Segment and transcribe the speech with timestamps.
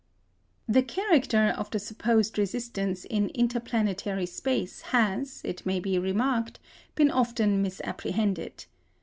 [0.67, 6.59] The character of the supposed resistance in inter planetary space has, it may be remarked,
[6.95, 8.65] been often misapprehended.